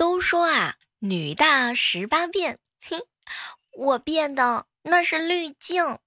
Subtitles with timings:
[0.00, 3.02] 都说啊，女大十八变，哼，
[3.76, 5.98] 我变的那是滤镜。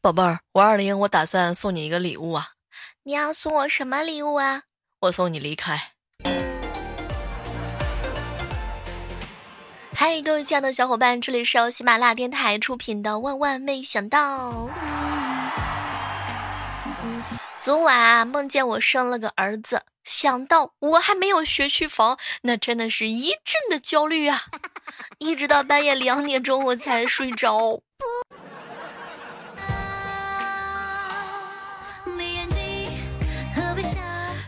[0.00, 2.50] 宝贝儿，五二零，我打算送你一个礼物啊！
[3.02, 4.62] 你要送我什么礼物啊？
[5.00, 5.90] 我送你离开。
[9.92, 14.68] 嗨，各位亲爱的小伙伴，这里是由喜马拉雅电台出品的《万万没想到》。
[17.58, 24.42] 昨晚啊，梦见我生了个儿子，想到我还没有学区房，那真的是一阵的焦虑啊！
[25.18, 27.82] 一直到半夜两点钟我才睡着。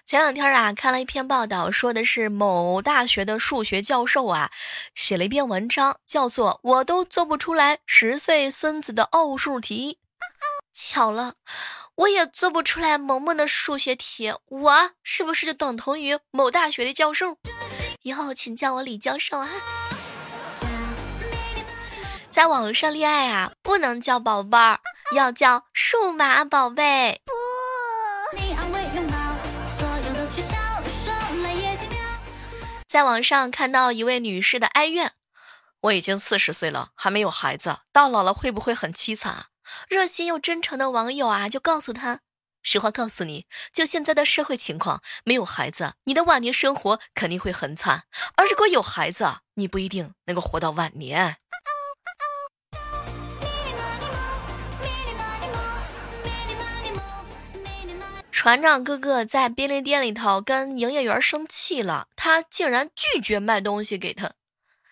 [0.04, 4.50] 前两天啊，看了一篇报道，说的是某大学的数学教授啊，
[4.94, 9.98] 写了一篇文章，叫做《我都做不出来十岁孙子的奥数题》。
[10.72, 11.34] 巧了，
[11.96, 17.36] 我也做不出来萌萌的数学题，我是不是就等同于某大学的教授？
[18.02, 19.48] 以后请叫我李教授啊。
[22.28, 24.80] 在网上恋爱啊，不能叫宝贝儿，
[25.14, 27.20] 要叫数码宝贝。
[32.88, 35.12] 在网上看到一位女士的哀怨
[35.82, 39.46] ：“我已经四十岁了，还没有孩子，到老了会不会很凄惨？”
[39.88, 42.20] 热心又真诚的网友啊，就告诉他
[42.62, 48.04] ：“实话告诉你，就现在的社会情况，没有孩子，你的晚年生活肯定会很惨；
[48.36, 51.36] 而如果有孩子，你不一定能够活到晚年。”
[58.30, 64.34] 船长哥哥在便利店里头跟营业员生气了，他竟然拒绝卖东西给他。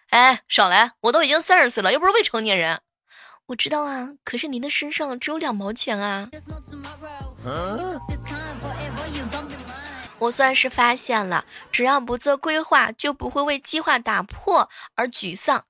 [0.08, 0.92] 哎，少来！
[1.00, 2.80] 我都已经三十岁了，又不是未成年人。
[3.53, 6.31] 我知道啊，可是您的身上只有两毛钱啊。
[10.19, 15.61] 我算是发现了，只要不做规划，就不会为计划打破而沮丧；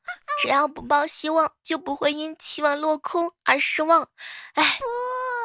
[0.41, 4.07] 只要不抱希望，就不会因期望落空而失望。
[4.55, 4.79] 哎，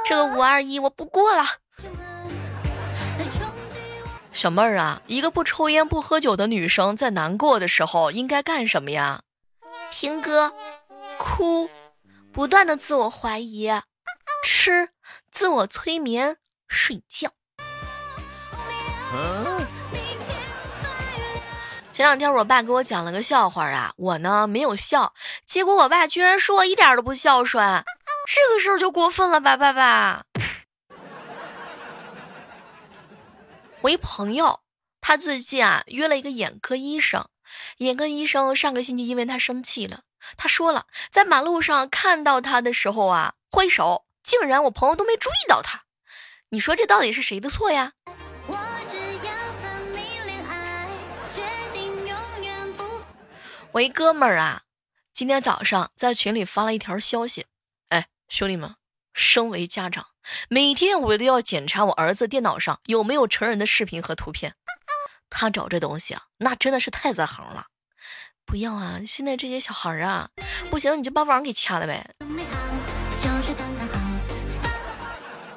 [0.08, 1.44] 这个五二一我不过了。
[4.31, 9.22] 小妹儿啊，一个不抽烟不喝酒的女生在难过的时候应该干什么呀？
[9.90, 10.53] 听歌、
[11.18, 11.68] 哭、
[12.32, 13.70] 不断的自我怀疑、
[14.44, 14.90] 吃、
[15.32, 17.32] 自我催眠、睡觉。
[21.92, 25.14] 前两天我爸给我讲了个笑话啊，我呢没有笑，
[25.46, 27.84] 结果我爸居然说我一点都不孝顺，
[28.28, 30.24] 这个事儿就过分了吧，爸爸。
[33.82, 34.59] 我一朋友，
[35.02, 37.28] 他最近啊约了一个眼科医生。
[37.78, 40.02] 眼科医生上个星期因为他生气了，
[40.35, 45.83] 他说了，在马路上看到他的时候啊挥手，竟然我朋友都没注意到他。
[46.50, 47.94] 你说这到底是谁的错呀？
[53.73, 54.63] 我一哥们儿啊，
[55.13, 57.45] 今天早上在群里发了一条消息，
[57.89, 58.75] 哎，兄弟们，
[59.13, 60.07] 身为家长。
[60.49, 64.55] 每天我都要检查我儿子电脑上有没有成人的视频和图片，
[65.29, 67.67] 他找这东西啊，那真的是太在行了。
[68.47, 70.30] 不要啊，现在这些小孩啊，
[70.69, 72.09] 不行你就把网给掐了呗。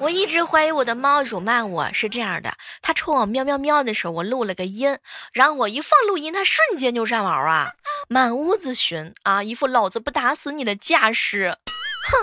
[0.01, 2.53] 我一直怀疑我的猫辱骂我是这样的，
[2.83, 4.99] 它冲我喵喵喵的时候，我录了个音，
[5.33, 7.75] 然后我一放录音，它瞬间就炸毛啊，
[8.09, 12.17] 满屋子寻啊，一副老子不打死你的架势，哼。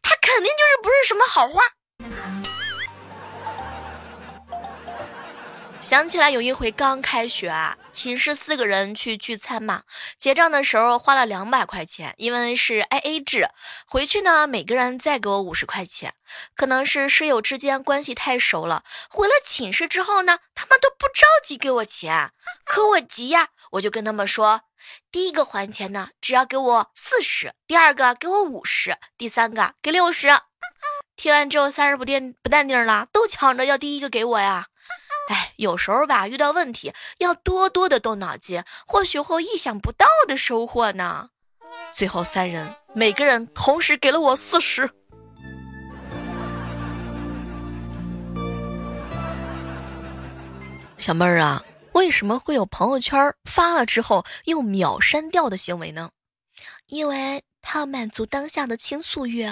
[0.00, 1.60] 他肯定就是不是什么好话。
[5.86, 9.84] 想起来有一回刚开学啊，寝室四个人去聚餐嘛，
[10.18, 13.48] 结账的时候花了两百块钱，因为是 A A 制。
[13.86, 16.14] 回去呢，每个人再给我五十块钱。
[16.56, 22.32] 可能是室友之间关系太熟了，回了寝室之后呢，他们都不着急给我钱，
[22.64, 24.62] 可我急呀，我就跟他们说。
[25.12, 30.36] 第一个还钱呢，只要给我四十；第二个给我五十；第三个给六十。
[31.14, 34.66] 听完之后，三人不淡不淡定了，都抢着要第一个给我呀。
[35.28, 41.30] 哎，有时候吧，遇到问题要多多的动脑筋，或许会有意想不到的收获呢。
[41.92, 44.90] 最后三人每个人同时给了我四十。
[50.98, 51.62] 小妹儿啊。
[51.92, 56.10] 为什么会有朋友圈发了之后又秒删掉的行为呢？
[56.88, 59.46] 因为他要满足当下的倾诉欲。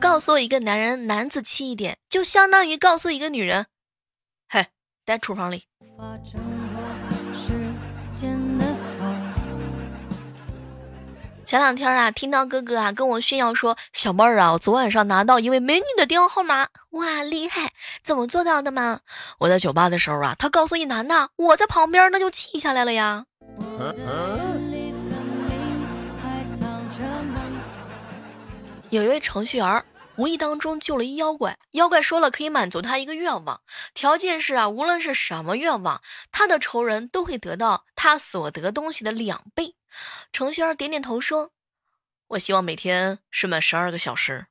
[0.00, 3.66] 告诉一个男人男子气一点，就相当于告诉一个女人，
[4.48, 4.64] 嘿，
[5.04, 5.64] 在厨房里。
[11.44, 17.72] 前两天啊，听到哥哥啊跟我炫耀说：“小妹儿啊，我昨晚上拿到一位美女的电话号码，哇，厉害！
[18.02, 19.00] 怎么做到的吗？”
[19.38, 23.26] 我在酒吧的时候啊，他告诉一男的，我在旁边那就记下来了呀。
[28.90, 29.84] 有一位程序员
[30.16, 33.62] 无意当中救了一妖怪，妖怪说了可以满足他一个愿望，
[33.94, 36.02] 条件是啊，无论是什么愿望，
[36.32, 39.76] 他的仇人都会得到他所得东西的两倍。
[40.32, 41.52] 程序员点点头说
[42.28, 44.46] ：“我希望每天睡满十二个小时。”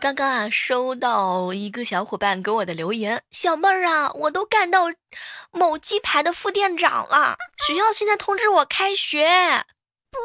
[0.00, 4.84] 刚刚啊，收到一个小伙伴给我的留言：“小妹儿啊，我都干到
[5.50, 7.36] 某鸡排的副店长了，
[7.66, 9.26] 学校现在通知我开学。”
[10.12, 10.18] 不。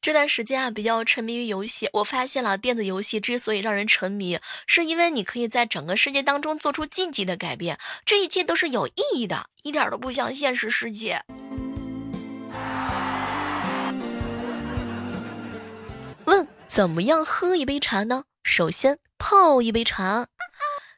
[0.00, 1.90] 这段时间啊，比较沉迷于游戏。
[1.94, 11.20] 我发现了，电子游戏之所以让人沉迷，是因为你可以在整个世界当中做出积极的改变，这一切都是有意义的，一点都不像现实世界。
[16.78, 18.26] 怎么样喝一杯茶呢？
[18.44, 20.28] 首先泡一杯茶，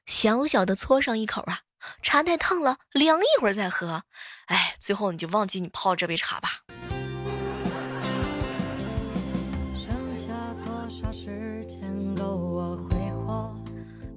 [0.05, 1.61] 小小的搓上一口啊，
[2.03, 4.03] 茶太烫了，凉一会儿再喝。
[4.49, 6.65] 哎，最后你就忘记你泡这杯茶吧。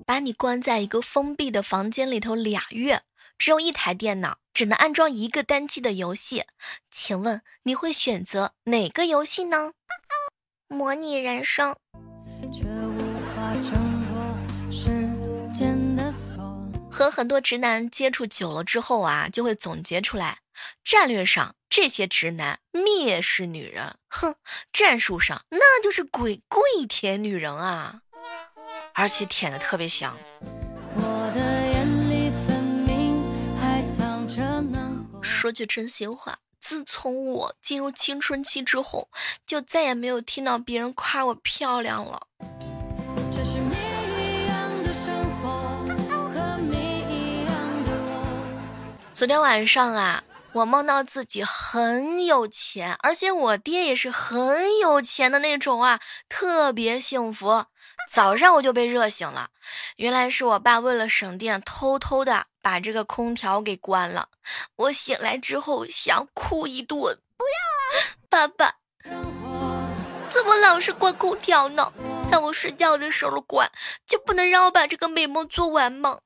[0.06, 3.04] 把你关在一个封闭的房间里头俩月，
[3.38, 6.44] 只有一台电脑，只能安装一个单机的游戏，
[6.92, 9.72] 请问你会选择哪个游戏呢？
[10.74, 11.76] 模拟人生。
[16.90, 20.40] 和很多直男接触久了之后啊，就会总结出来：
[20.84, 24.34] 战略上这些直男蔑视女人，哼；
[24.72, 28.02] 战术上那就是鬼跪舔女人啊。
[28.94, 30.16] 而且舔的特别香。
[35.22, 39.10] 说句真心话，自从我进入青春期之后，
[39.46, 42.28] 就再也没有听到别人夸我漂亮了。
[49.12, 50.24] 昨天晚上啊，
[50.54, 56.00] 我梦到自己很有钱，而且我爹也是很有钱的那种啊，
[56.30, 57.66] 特别幸福。
[58.10, 59.50] 早上我就被热醒了，
[59.98, 64.30] 原来是我爸为了省电，偷偷的把这个空调给关了。
[64.78, 66.98] 我醒来之后想哭一顿，
[67.38, 67.52] 不要
[68.00, 68.78] 啊，爸爸，
[70.30, 71.92] 怎么老是关空调呢？
[72.32, 73.70] 在我睡觉的时候关，
[74.08, 76.18] 就不能让我把这个美梦做完吗？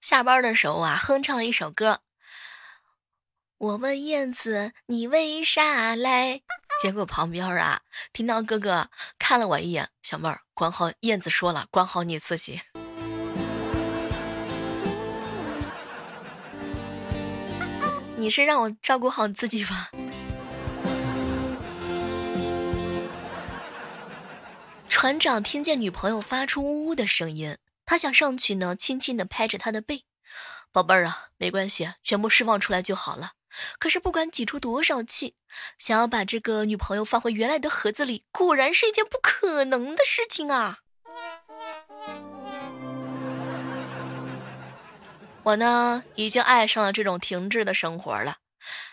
[0.00, 2.00] 下班的时候啊，哼唱一首歌。
[3.60, 6.40] 我问燕子，你为啥来？
[6.82, 12.62] 结果旁边啊，听到哥哥看了我一眼，小妹儿，管好燕子说了，管好你自己。
[18.16, 19.90] 你是让我照顾好自己吧？
[24.88, 30.06] 船长听见女朋友发出呜呜的声音，他想上去呢，轻轻的拍着她的背，
[30.72, 33.32] 宝贝儿啊，没关系，全部释放出来就好了。
[33.78, 35.34] 可是不管挤出多少气，
[35.78, 40.78] 想要把这个女朋友放回原来的盒子里，果然是一件不可能的事情啊！
[45.42, 48.36] 我呢，已经爱上了这种停滞的生活了。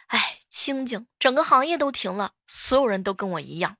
[0.07, 3.77] 哎，清静，整个行业都停了，所有人都跟我一样。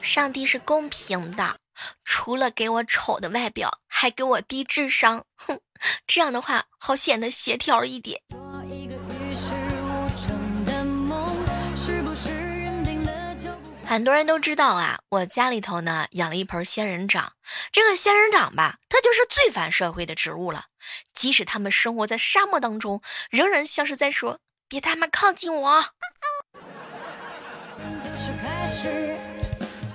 [0.00, 1.58] 上帝是公平的。
[2.04, 5.60] 除了给我丑的外表，还给我低智商，哼，
[6.06, 8.22] 这样的话好显得协调一点。
[13.86, 17.34] 很多人都知道啊，我家里头呢养了一盆仙人掌。
[17.70, 20.64] 这个仙人掌吧，它就是最反社会的植物了。
[21.12, 25.84] 即使他们生活在沙漠当中，仍然像是在说：“别他妈靠近我。”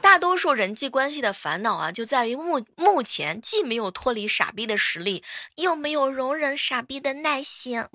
[0.09, 5.23] 大多数人际关系的烦恼啊，就在于目目前既没有脱离傻逼的实力，
[5.57, 7.85] 又没有容忍傻逼的耐心。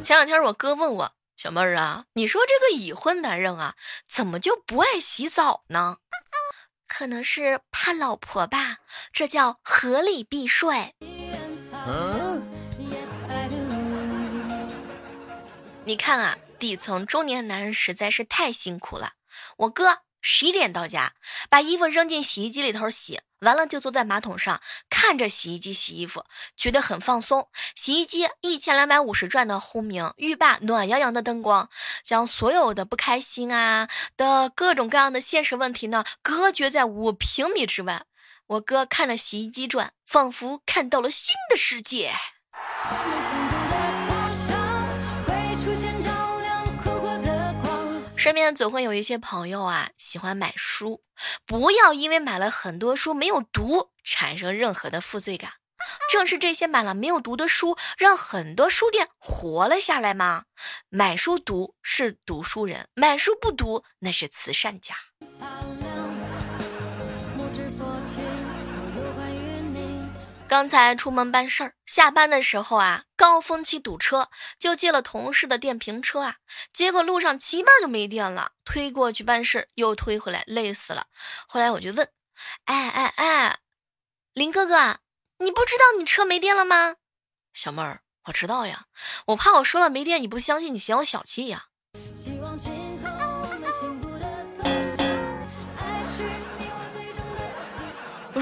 [0.00, 3.74] 前两天我哥问我小妹儿啊，你说这个已婚男人啊，
[4.08, 5.96] 怎么就不爱洗澡呢？
[6.86, 8.76] 可能是怕老婆吧，
[9.12, 10.94] 这叫合理避税。
[11.00, 12.40] 嗯
[15.84, 16.38] 你看啊。
[16.58, 19.12] 底层中年男人实在是太辛苦了。
[19.58, 21.12] 我哥十一点到家，
[21.48, 24.60] 把衣服扔进洗衣机里头洗，完了就坐在马桶上
[24.90, 26.24] 看着洗衣机洗衣服，
[26.56, 27.48] 觉得很放松。
[27.74, 31.70] 洗衣机一千两百五十转的轰鸣，浴霸暖洋洋的灯光，
[32.02, 38.02] 将所有的不开心啊的各种各样的现实问题呢隔绝在五平米之外。
[38.48, 42.12] 我哥看着洗衣机转，仿佛看到了新的世界。
[48.26, 51.04] 身边总会有一些朋友啊，喜欢买书，
[51.46, 55.52] 不要因为买了很多书没有读，产生任何的负罪感。
[56.10, 60.46] 正是这些买了没有读的书，让很多书店活了下来吗？
[60.88, 64.96] 买书读是读书人，买书不读那是慈善家。
[70.48, 76.36] 刚才出门办事儿，下班的时候啊，高峰期堵车，就借了同事的电瓶车啊，
[76.72, 81.08] 结果路上骑一半就没电了，推过去办事又推回来，累死了。
[81.48, 82.08] 后来我就问，
[82.66, 83.58] 哎哎哎，
[84.34, 85.00] 林哥哥，
[85.38, 86.96] 你不知道你车没电了吗？
[87.52, 88.86] 小妹儿，我知道呀，
[89.26, 91.66] 我怕我说了没电你不相信，你嫌我小气呀。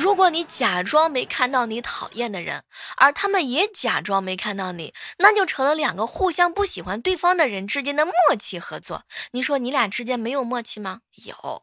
[0.04, 2.62] 如果你假装没看到你讨厌的人，
[2.99, 9.04] 而他们也假装没看到你，那就成了两个互相不喜欢对方的人之间的默契合作。
[9.30, 11.00] 你说你俩之间没有默契吗？
[11.25, 11.62] 有。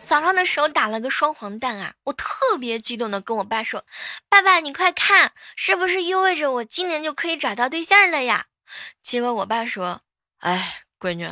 [0.00, 3.84] 早上的时候打了个双黄蛋啊，我特别激动的跟我爸说
[4.30, 8.46] ：“爸爸，你快看，是不是意味着我今年就可以找到对象了呀？”
[9.04, 10.00] 结果我爸说
[10.40, 11.28] ：“哎，闺女，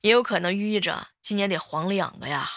[0.00, 2.48] 也有可能寓意着。”今年得黄两个呀！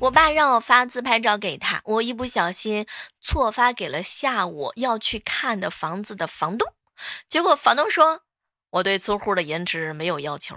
[0.00, 2.86] 我爸让我发自拍照给他，我一不小心
[3.20, 6.72] 错发给了下午要去看的房子的房东，
[7.28, 8.22] 结果房东说
[8.70, 10.56] 我对租户的颜值没有要求。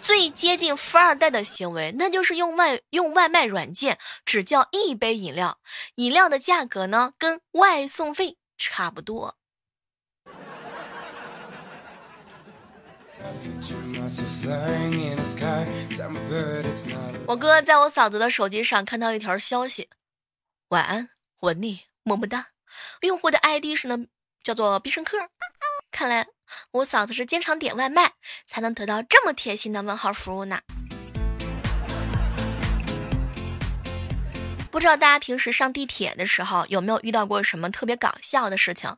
[0.00, 5.58] 最接近富二代的行为，那就是用外用外卖软件只叫一杯饮料，
[5.96, 9.36] 饮料的价格呢跟外送费差不多。
[17.26, 19.88] 我哥在我嫂子的手机上看到一条消息：
[20.68, 21.10] 晚安，
[21.40, 22.48] 吻你，么么哒。
[23.02, 24.06] 用户的 ID 是呢，
[24.42, 25.18] 叫做必胜客。
[25.90, 26.26] 看来。
[26.70, 28.12] 我嫂子是经常点外卖，
[28.46, 30.60] 才能得到这么贴心的问号服务呢。
[34.70, 38.96] 不知道大家平时上地铁的时候有没有遇到过什么特别搞笑的事情？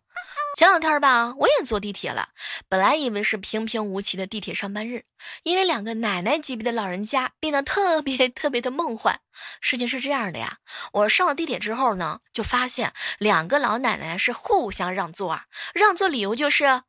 [0.61, 2.29] 前两天吧，我也坐地铁了，
[2.69, 5.07] 本来以为是平平无奇的地铁上班日，
[5.43, 9.21] 因为两个奶奶级别的老人家变得特别 特别的梦幻。
[9.63, 10.59] 事情是这样的呀，
[10.93, 16.83] 我上了地铁之后呢，就发现两个老奶奶是互相让座啊，让座理由就是。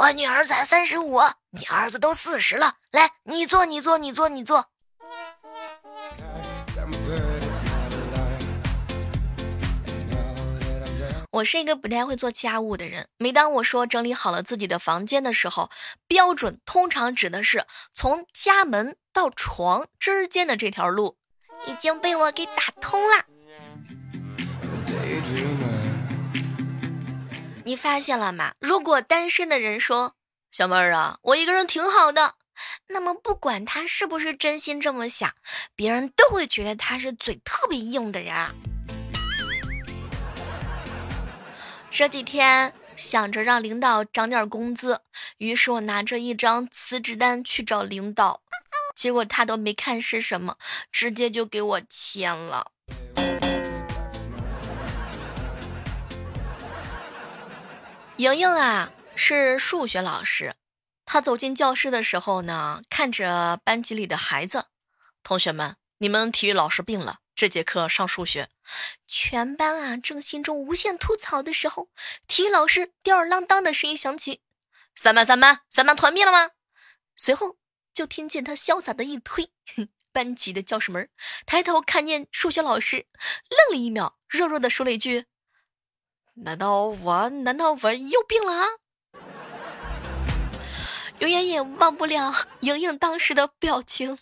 [0.00, 2.78] 我女儿才三十五，你儿子都四十了。
[2.90, 4.70] 来，你坐，你坐，你坐，你坐。
[11.34, 13.08] 我是一个不太会做家务的人。
[13.16, 15.68] 每当我说整理好了自己的房间的时候，
[16.06, 21.16] 标准通常指的是从家门到床之间的这条路
[21.66, 23.24] 已经被我给打通了。
[27.64, 28.52] 你发现了吗？
[28.60, 30.14] 如果单身的人说
[30.52, 32.34] ：“小妹儿啊，我一个人挺好的。”
[32.86, 35.34] 那么不管他是不是真心这么想，
[35.74, 38.32] 别人都会觉得他是嘴特别硬的人。
[41.96, 45.02] 这几天想着让领导涨点工资，
[45.38, 48.42] 于是我拿着一张辞职单去找领导，
[48.96, 50.56] 结果他都没看是什么，
[50.90, 52.72] 直接就给我签了。
[58.16, 60.56] 莹莹啊，是数学老师。
[61.04, 64.64] 她走进教室的时候呢，看着班级里的孩子，
[65.22, 68.48] 同学们，你们体育老师病了，这节课上数学。
[69.06, 71.90] 全班啊，正心中无限吐槽的时候，
[72.26, 74.40] 体育老师吊儿郎当的声音响起
[74.94, 76.52] ：“三班，三班，三班团灭了吗？”
[77.16, 77.58] 随后
[77.92, 79.50] 就听见他潇洒的一推
[80.12, 81.08] 班级的教室门，
[81.44, 83.06] 抬头看见数学老师，
[83.50, 85.26] 愣了一秒，弱弱的说了一句。
[86.34, 88.52] 难道我难道我又病了？
[88.52, 88.66] 啊？
[91.20, 94.18] 永远也忘不了莹莹当时的表情。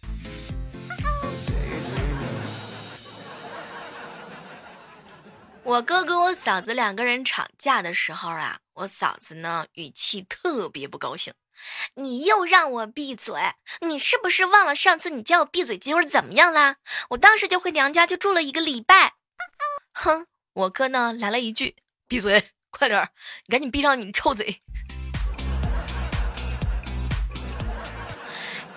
[5.64, 11.32] 我哥跟我嫂子两个人吵架的时候啊，我嫂子呢语气特别不高兴。
[11.94, 13.40] 你又让我闭嘴，
[13.80, 16.76] 你是不是忘了上次你叫我闭嘴机会怎么样啦？
[17.10, 19.12] 我当时就回娘家就住了一个礼拜。
[19.92, 21.76] 哼，我哥呢来了一句
[22.08, 23.10] ：“闭嘴，快点儿，
[23.46, 24.60] 你赶紧闭上你臭嘴。”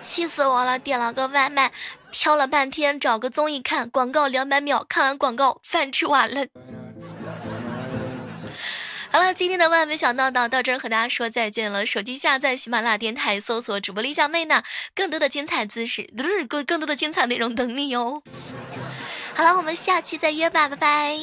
[0.00, 0.78] 气死我了！
[0.78, 1.72] 点了个外卖，
[2.12, 6.46] 挑了半天找个综艺看，广告两百秒，看完广告饭吃完了。
[9.16, 11.86] 好了，今天的万没想到到到这儿和大家说再见了。
[11.86, 14.62] 手机下载喜马拉雅电台，搜索主播李小妹呢，
[14.94, 16.06] 更多的精彩姿势，
[16.46, 18.22] 更更多的精彩内容等你哦。
[19.32, 21.18] 好了，我们下期再约吧，拜拜。